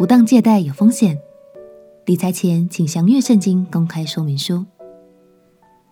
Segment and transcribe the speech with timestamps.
[0.00, 1.20] 不当借贷有风险，
[2.06, 4.64] 理财前请详阅圣经公开说明书。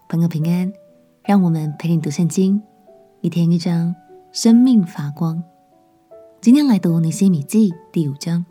[0.08, 0.72] 朋友平安，
[1.24, 2.62] 让我们陪你读圣经，
[3.20, 3.94] 一天一章，
[4.32, 5.44] 生命发光。
[6.40, 8.46] 今天来读尼西米记第五章。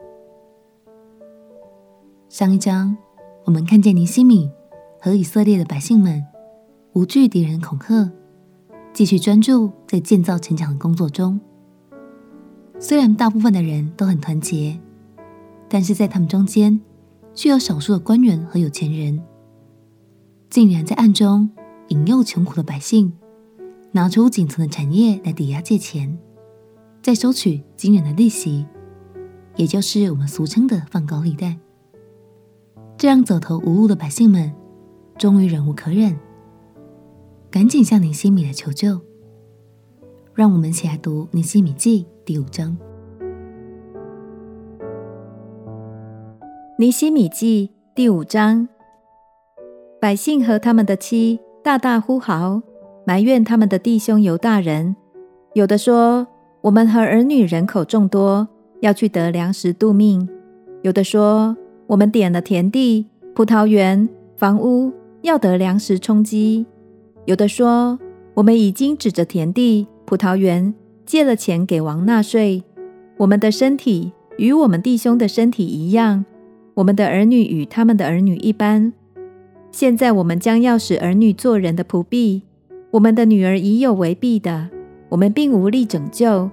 [2.30, 2.96] 上一章
[3.44, 4.52] 我们看见尼西米
[5.02, 6.24] 和以色列的百姓们
[6.94, 8.12] 无惧敌人恐吓，
[8.94, 11.40] 继续专注在建造城墙的工作中。
[12.78, 14.80] 虽然大部分的人都很团结。
[15.70, 16.80] 但是在他们中间，
[17.34, 19.22] 却有少数的官员和有钱人，
[20.50, 21.50] 竟然在暗中
[21.90, 23.14] 引诱穷苦的百姓，
[23.92, 26.18] 拿出仅存的产业来抵押借钱，
[27.02, 28.66] 再收取惊人的利息，
[29.56, 31.58] 也就是我们俗称的放高利贷。
[32.98, 34.54] 这让走投无路的百姓们，
[35.18, 36.18] 终于忍无可忍，
[37.52, 39.02] 赶紧向尼希米来求救。
[40.34, 42.78] 让我们一起来读《尼希米记》第五章。
[46.80, 48.68] 尼希米记第五章，
[50.00, 52.62] 百姓和他们的妻大大呼号，
[53.04, 54.96] 埋怨他们的弟兄犹大人。
[55.56, 56.28] 有的说
[56.62, 58.48] ：“我们和儿女人口众多，
[58.82, 60.28] 要去得粮食度命；
[60.84, 66.64] 有的说：我们点了田地、葡萄园、房屋，要得粮食充饥；
[67.26, 67.98] 有的说：
[68.36, 70.76] 我们已经指着田地、葡萄园
[71.08, 72.64] 借了钱给王纳税。
[73.18, 76.24] 我们的身体与我们弟兄的身体一样。”
[76.78, 78.94] 我们的儿女与他们的儿女一般。
[79.72, 82.44] 现在我们将要使儿女做人的仆婢，
[82.92, 84.70] 我们的女儿已有为婢的，
[85.10, 86.48] 我们并无力拯救，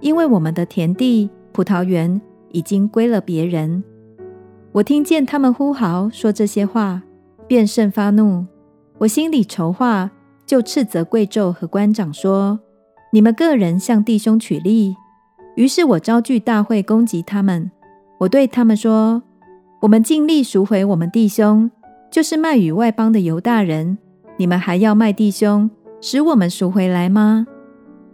[0.00, 2.20] 因为我们的田地、葡萄园
[2.52, 3.82] 已经归了别人。
[4.72, 7.00] 我听见他们呼号说这些话，
[7.46, 8.44] 便甚发怒。
[8.98, 10.10] 我心里筹划，
[10.44, 12.60] 就斥责贵胄和官长说
[13.14, 14.94] ：“你们个人向弟兄取利。”
[15.56, 17.70] 于是我招聚大会攻击他们。
[18.18, 19.22] 我对他们说。
[19.80, 21.70] 我们尽力赎回我们弟兄，
[22.10, 23.96] 就是卖与外邦的犹大人。
[24.36, 25.70] 你们还要卖弟兄，
[26.02, 27.46] 使我们赎回来吗？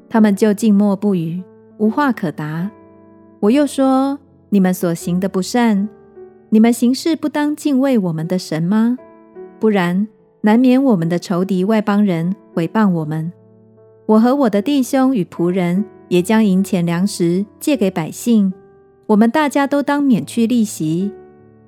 [0.09, 1.43] 他们就静默不语，
[1.78, 2.71] 无话可答。
[3.41, 4.16] 我又说：
[4.50, 5.88] 你们所行的不善，
[6.50, 8.97] 你们行事不当敬畏我们的神吗？
[9.59, 10.06] 不然，
[10.43, 13.33] 难免我们的仇敌外邦人毁谤我们。
[14.06, 18.53] 我和我的弟兄与仆人也将银钱粮食借给百姓，
[19.09, 21.10] 我们大家都当免去利息。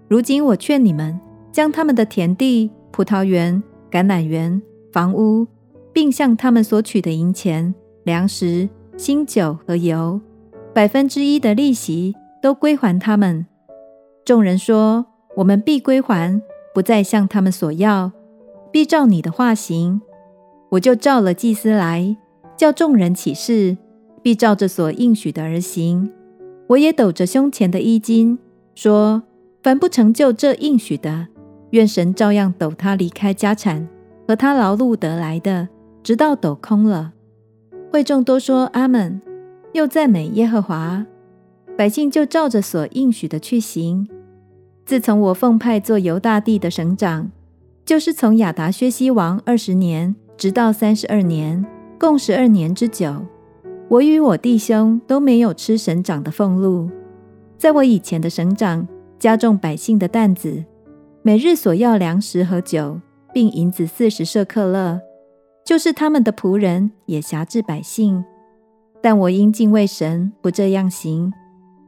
[0.08, 1.20] 如今我劝你们，
[1.52, 4.60] 将他们的田地、葡萄园、橄榄园、
[4.90, 5.46] 房屋，
[5.92, 7.74] 并向他们所取的银钱、
[8.04, 8.66] 粮食、
[8.96, 10.18] 新酒和油，
[10.72, 13.44] 百分之一的利息都归还他们。
[14.24, 15.04] 众人说
[15.36, 16.40] ：“我们必归还，
[16.74, 18.10] 不再向他们索要，
[18.72, 20.00] 必照你的话行。”
[20.72, 22.16] 我就召了祭司来，
[22.56, 23.76] 叫众人起誓，
[24.22, 26.10] 必照着所应许的而行。
[26.68, 28.38] 我也抖着胸前的衣襟，
[28.74, 29.22] 说。
[29.68, 31.26] 凡不成就这应许的，
[31.72, 33.86] 愿神照样抖他离开家产
[34.26, 35.68] 和他劳碌得来的，
[36.02, 37.12] 直到抖空了。
[37.92, 39.20] 会众都说阿门，
[39.74, 41.04] 又赞美耶和华。
[41.76, 44.08] 百姓就照着所应许的去行。
[44.86, 47.30] 自从我奉派做犹大地的省长，
[47.84, 51.62] 就是从亚达薛西王二十年直到三十二年，
[51.98, 53.26] 共十二年之久，
[53.90, 56.88] 我与我弟兄都没有吃省长的俸禄。
[57.58, 58.88] 在我以前的省长。
[59.18, 60.64] 加重百姓的担子，
[61.22, 63.00] 每日所要粮食和酒，
[63.32, 65.00] 并银子四十舍客勒，
[65.64, 68.24] 就是他们的仆人也辖制百姓。
[69.02, 71.32] 但我因敬畏神，不这样行，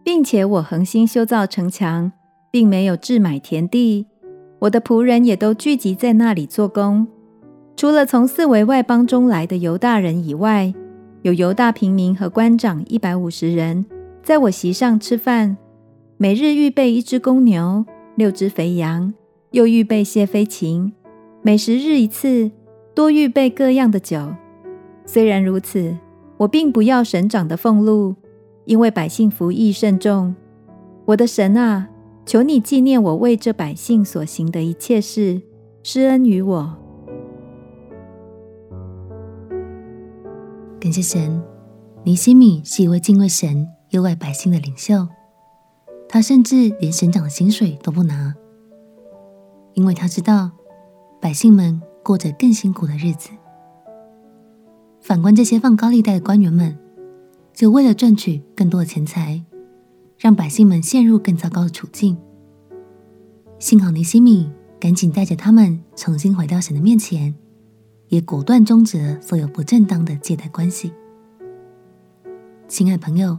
[0.04, 2.10] 并且我恒心修造城墙，
[2.50, 4.06] 并没有置买田地。
[4.60, 7.06] 我的仆人也都聚集在那里做工，
[7.76, 10.74] 除了从四围外邦中来的犹大人以外，
[11.22, 13.86] 有犹大平民和官长一百五十人，
[14.22, 15.56] 在我席上吃饭。
[16.22, 19.14] 每日预备一只公牛，六只肥羊，
[19.53, 20.92] 又预备些飞禽。
[21.41, 22.50] 每十日一次，
[22.94, 24.34] 多预备各样的酒。
[25.06, 25.97] 虽然如此，
[26.36, 28.16] 我并不要省长的俸禄，
[28.66, 30.34] 因为百姓服役甚重。
[31.06, 31.89] 我的神啊，
[32.27, 35.41] 求你纪念我为这百姓所行的一切事，
[35.83, 36.77] 施恩于我。
[40.78, 41.42] 感谢神，
[42.04, 45.09] 尼希米是一位敬畏神、又爱百姓的领袖。
[46.12, 48.34] 他甚至连省长的薪水都不拿，
[49.74, 50.51] 因为他知道
[51.21, 53.30] 百姓们过着更辛苦的日子。
[55.01, 56.77] 反观这些放高利贷的官员们，
[57.54, 59.45] 就为了赚取更多的钱财，
[60.18, 62.18] 让百姓们陷入更糟糕的处境。
[63.60, 67.33] 幸好尼西米赶紧带着他们重新回到神的面前，
[68.09, 70.92] 也果断终止了所有不正当的借贷关系。
[72.66, 73.39] 亲爱朋友。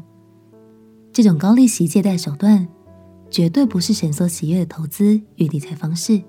[1.14, 2.68] 这种高利息借贷手段，
[3.30, 6.22] 绝对不是神所喜悦的投资与理财方式。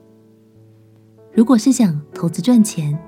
[1.32, 2.98] 如果是想投资赚钱，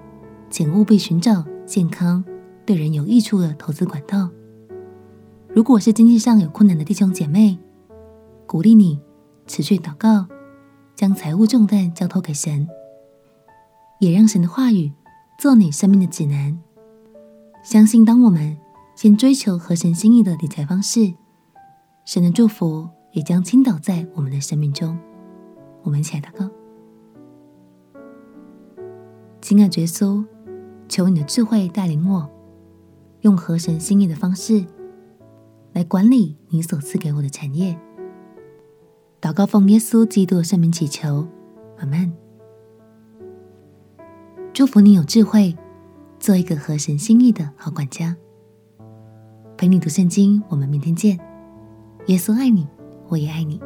[0.48, 2.24] 请务必寻找健康、
[2.64, 4.30] 对人有益处的投资管道。
[5.48, 7.58] 如果是经济上有困难的弟兄姐妹，
[8.46, 9.00] 鼓励你
[9.46, 10.26] 持续祷告，
[10.94, 12.68] 将财务重担交托给神，
[13.98, 14.92] 也让神的话语
[15.40, 16.56] 做你生命的指南。
[17.64, 18.56] 相信当我们
[18.94, 21.14] 先追求合神心意的理财方式，
[22.04, 24.98] 神的祝福也将倾倒在我们的生命中。
[25.82, 26.50] 我们一起来祷告。
[29.40, 30.24] 亲爱的耶稣，
[30.88, 32.30] 求你的智慧带领我，
[33.22, 34.64] 用合神心意的方式
[35.72, 37.78] 来管理你所赐给我的产业。
[39.20, 41.26] 祷告奉耶稣基督的圣名祈求，
[41.78, 42.12] 阿门。
[44.52, 45.56] 祝福你有智慧，
[46.18, 48.14] 做一个合神心意的好管家。
[49.56, 51.18] 陪你读圣经，我们明天见。
[52.06, 52.66] 耶稣爱你，
[53.08, 53.58] 我也爱你。